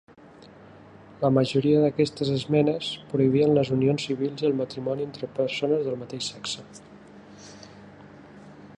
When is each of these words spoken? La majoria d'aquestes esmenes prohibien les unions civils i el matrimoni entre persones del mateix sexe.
La 1.23 1.29
majoria 1.33 1.83
d'aquestes 1.83 2.31
esmenes 2.37 2.89
prohibien 3.13 3.53
les 3.59 3.71
unions 3.77 4.07
civils 4.09 4.43
i 4.45 4.49
el 4.51 4.57
matrimoni 4.65 5.07
entre 5.09 5.31
persones 5.37 5.87
del 5.89 6.03
mateix 6.05 6.33
sexe. 6.35 6.69